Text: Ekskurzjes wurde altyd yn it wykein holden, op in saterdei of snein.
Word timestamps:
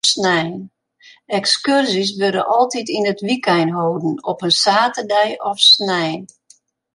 Ekskurzjes 1.39 2.09
wurde 2.21 2.43
altyd 2.57 2.87
yn 2.97 3.09
it 3.11 3.25
wykein 3.27 3.69
holden, 3.77 4.13
op 4.31 4.39
in 4.47 4.53
saterdei 4.63 5.29
of 5.49 5.57
snein. 5.71 6.21